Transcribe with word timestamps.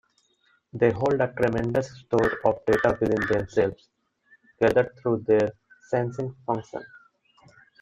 They 0.73 0.89
hold 0.89 1.21
a 1.21 1.31
tremendous 1.31 1.91
store 1.99 2.39
of 2.43 2.65
data 2.65 2.97
within 2.99 3.21
themselves, 3.27 3.87
gathered 4.59 4.97
through 4.97 5.23
their 5.27 5.49
Sensing 5.91 6.35
function. 6.43 6.81